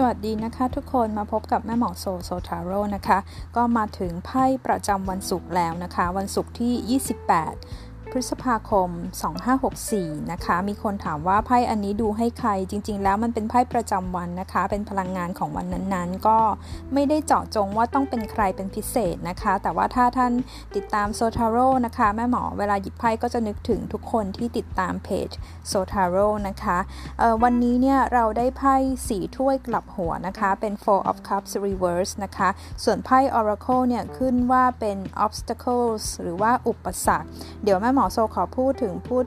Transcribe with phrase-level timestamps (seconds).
[0.00, 3.18] สวัสดีนะคะทุกคนมาพบกับแม่หมอโซโซทาโร่นะคะ
[3.56, 8.88] ก็มาถึงไพ่ประจำวันศุกร์แล้วนะคะ วันศุกร์ที่ 28 พฤษภาคม
[9.60, 16.38] 2564 นะคะ มีคนถามว่าไพ่อันนี้ดูให้ใคร จริง ๆ แล้วมันเป็นไพ่ประจำวันนะคะ เป็นพลังงานของวันนั้นๆ ก็
[16.94, 20.32] ไม่ได้เจาะจงว่าต้องเป็นใครเป็นพิเศษนะคะ แต่ว่าถ้าท่าน
[20.76, 25.28] ติดตามโซทาโร่นะคะ แม่หมอเวลาหยิบไพ่ก็จะนึกถึงทุกคนที่ติดตามเพจ
[25.68, 26.78] โซทาโร่นะคะ
[27.42, 28.76] วันนี้เนี่ยเราได้ไพ่
[29.08, 32.48] สีถ้วยกลับหัวนะคะ เป็น four of cups reverse นะคะ
[32.84, 37.28] ส่วนไพ่ oracle เนี่ยขึ้นว่าเป็น obstacles หรือว่าอุปสรรค
[37.64, 39.24] เดี๋ยวแม่หมอโซขอพูดถึงพูด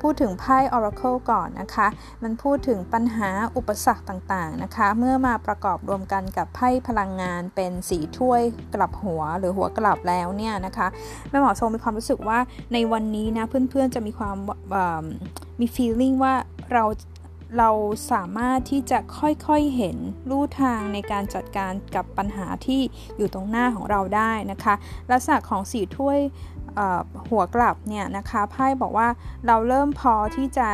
[0.00, 1.86] พูดถึงไพ่ Oracle ก่อนนะคะ
[2.22, 8.42] มันพูดถึงปัญหาอุปสรรคต่างๆนะคะ เมื่อมาประกอบรวมกันกับไพ่พลังงานเป็นสีถ้วย
[8.74, 10.86] กลับหัวหรือหัวกลับแล้วเนี่ยนะคะ
[11.30, 12.38] แม่หมอโซมีความรู้สึกว่า
[12.72, 14.36] ในวันนี้นะเพื่อนๆจะมีความ
[15.60, 16.34] มี feeling ว่า
[16.72, 16.84] เรา
[17.58, 17.70] เรา
[18.12, 19.96] สามารถที่จะค่อยๆเห็น
[20.30, 22.80] รูทางในการจัดการกับปัญหาที่
[23.16, 24.74] อยู่ตรงหน้าของเราได้นะคะ
[25.10, 26.18] ลักษณะของสีถ้วย
[27.30, 29.08] หัวกลับเนี่ยนะคะไพ่บอกว่า
[29.46, 30.68] เราเริ่มพอที่จะ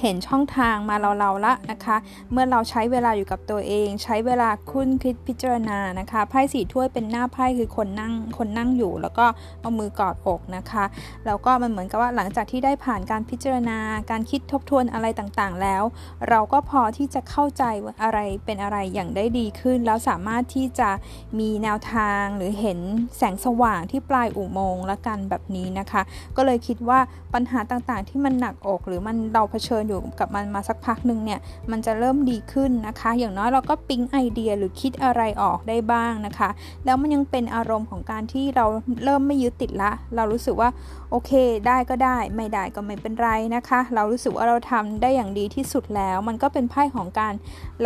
[0.00, 1.96] เห็นช่องทางมาเราเราละนะคะ
[2.32, 9.26] เมื่อเราใช้เวลาอยู่กับตัวเอง ใช้เวลาคุ้นคิดพิจารณานะคะไพ่สีถ้วยเป็นหน้าไพ่คือคนนั่งคนนั่งอยู่ แล้วก็
[9.60, 10.84] เอามือกอดอกนะคะ
[11.26, 13.78] แล้วก็มันเหมือนกับว่าหลังจากที่ได้ผ่านการพิจารณา
[14.10, 15.82] การคิดทบทวนอะไรต่างๆ แล้ว
[16.28, 17.64] เราก็พอที่จะเข้าใจ
[18.02, 20.90] อะไรเป็นอะไรอย่างได้ดีขึ้น แล้วสามารถที่จะ
[21.38, 22.78] มีแนวทางหรือเห็น
[23.16, 26.02] แสงสว่างที่ปลายอุโมงค์ละกันแบบนี้นะคะ
[26.36, 26.98] ก็เลยคิดว่า
[27.34, 36.50] ปัญหาต่างๆ ที่มันหนักอกหรือมันเราเผชิญอยู่กับมันมาสักพักหนึ่งเนี่ยมันจะเริ่มดีขึ้นนะคะ อย่างน้อยเราก็ปิ๊งไอเดียหรือคิดอะไรออกได้บ้างนะคะ
[36.84, 38.66] แล้วมันยังเป็นอารมณ์ของการที่เรา
[39.04, 40.70] เริ่มไม่ยึดติดละ เรารู้สึกว่า
[41.10, 41.32] โอเค
[41.66, 47.34] ได้ก็ได้ ไม่ได้ก็ไม่เป็นไรนะคะ เรารู้สึกว่าเราทำได้อย่างดีที่สุดแล้ว มันก็เป็นไพ่ของการ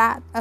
[0.01, 0.37] ละเ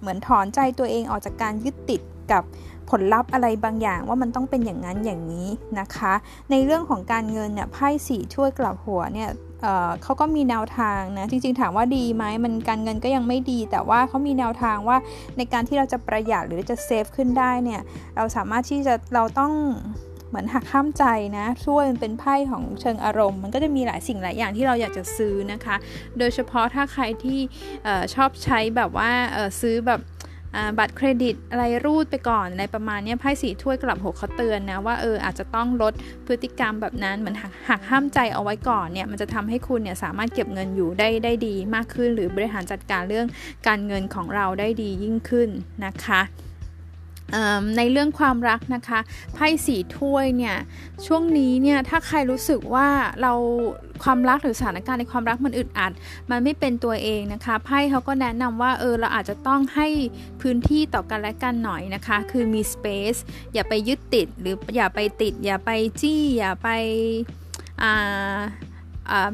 [0.00, 2.00] เหมือนถอนใจตัวเองออกจากการยึดติด
[2.32, 2.44] กับ
[2.90, 5.48] ผลลัพธ์อะไรบางอย่างว่ามันต้องเป็นอย่างนั้นอย่างนี้
[5.80, 6.14] นะคะ
[6.50, 9.28] ในเรื่องของการเงินเนี่ยไพ่สี่ช่วยกลับหัวเนี่ย
[10.02, 14.96] เขาก็มีแนวทางนะ จริงๆ ถามว่าดีไหมมันการเงินก็ยังไม่ดี แต่ว่าเขามีแนวทางว่า
[15.36, 17.80] ในการที่เราจะประหยัดหรือจะเซฟขึ้นได้เนี่ย
[18.16, 19.52] เราสามารถที่จะเราต้อง
[20.28, 21.04] เหมือนหักข้ามใจ
[21.38, 25.76] นะ ช่วยมันเป็นไพ่ของเชิงอารมณ์ มันก็จะมีหลายสิ่งหลายอย่างที่เราอยากจะซื้อนะคะ
[26.18, 27.38] โดยเฉพาะถ้าใครที่
[28.14, 29.10] ชอบใช้แบบว่า
[29.60, 30.00] ซื้อแบบ
[30.78, 35.92] บัตรเครดิตอะไรรูดไปก่อนอะไรประมาณนี้ไพ่สีถ้วยกลับหกเขาเตือนนะว่าเอออาจจะต้องลด
[36.26, 37.36] พฤติกรรมแบบนั้นเหมือน
[37.68, 43.26] หักห้ามใจเอาไว้ก่อนเนี่ยมันจะทำให้คุณเนี่ยสามารถเก็บเงินอยู่ได้ได้ดีมากขึ้น หรือบริหารจัดการเรื่อง
[43.66, 45.48] การเงินของเราได้ดียิ่งขึ้น
[45.84, 46.22] นะคะ
[47.76, 49.00] ในเรื่องความรักนะคะ
[49.34, 50.56] ไพ่สีถ้วยเนี่ย
[51.06, 52.88] ช่วงนี้เนี่ยถ้าใครรู้สึกว่า
[53.22, 53.32] เรา
[54.02, 55.92] ความรักหรือสถานการณ์ในความรักมันอึดอัด
[56.30, 59.88] มันไม่เป็นตัวเองนะคะไพ่เขาก็แนะนำว่าเออเราอาจจะต้องให้
[60.40, 63.18] พื้นที่ต่อกันและกันหน่อยนะคะ คือมี space
[63.54, 66.68] อย่าไปยึดติดหรืออย่าไปติด อย่าไปจี้ อย่าไป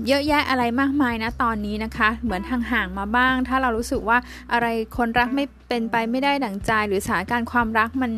[0.09, 4.19] เยอะแยะอะไรมากมายนะตอนนี้นะคะ เหมือนห่างๆมาบ้าง ถ้าเรารู้สึกว่า
[4.53, 8.13] อะไรคนรักไม่เป็นไปไม่ได้ดั่งใจ หรือสถานการณ์ความรักมัน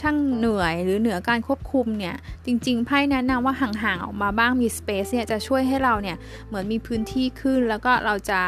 [0.00, 2.14] ช่างเหนื่อยหรือเหนือการควบคุมเนี่ย
[2.46, 6.16] จริงๆไพ่แนะนำว่าห่างๆออกมาบ้างมีสเปซเนี่ยจะช่วยให้เราเนี่ย
[6.48, 8.40] เหมือนมีพื้นที่ขึ้น แล้วก็เราจะ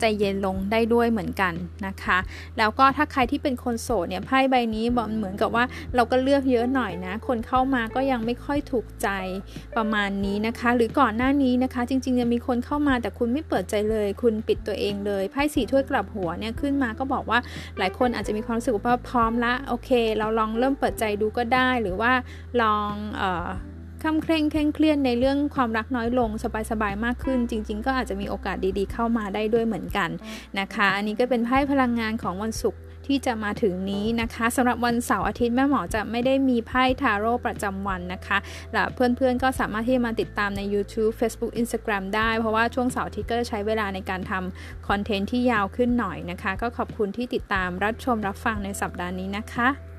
[0.00, 1.52] ใจเย็นลงได้ด้วยเหมือนกัน
[1.86, 2.18] นะคะ
[2.58, 5.64] แล้วก็ถ้าใครที่เป็นคนโสดเนี่ยไพ่ใบนี้บอกเหมือนกับว่า
[5.94, 9.08] เราก็เลือกเยอะหน่อยนะ คนเข้ามาก็ยังไม่ค่อยถูกใจ
[9.76, 17.38] ประมาณนี้นะคะ หรือก่อนหน้านี้นะคะจริงๆจะมีคนเข้ามาแต่คุณไม่เปิดใจเลย คุณปิดตัวเองเลยไพ่สี่ถ้วยกลับหัวเนี่ยขึ้นมาก็บอกว่า
[17.78, 22.12] หลายคนอาจจะมีความรู้สึกว่าพร้อมละโอเค เราลองเริ่มเปิดใจดูก็ได้ หรือว่า
[22.62, 23.48] ลองเออ
[24.02, 26.30] คำเคร่งเคร่งเครียดในเรื่องความรักน้อยลง
[26.70, 30.10] สบายๆมากขึ้น จริง ๆ ก็อาจจะมีโอกาสดีๆ เข้ามาได้ด้วยเหมือนกัน
[30.58, 38.38] นะคะ อันนี้ก็เป็นไพ่พลังงานของวันศุกร์ ที่จะมาถึงนี้นะคะสำหรับวันเสาร์อาทิตย์แม่หมอจะไม่ได้มีไพ่ทาโร่ประจำวันนะคะ
[38.72, 49.91] และเพื่อนๆก็สามารถที่จะมาติดตามใน YouTube Facebook Instagram ได้ เพราะว่าช่วงเสาร์อาทิตย์ก็จะใช้เวลาในการทำคอนเทนต์ที่ยาวขึ้นหน่อยนะคะ ก็ขอบคุณที่ติดตามรับชมรับฟังในสัปดาห์นี้นะคะ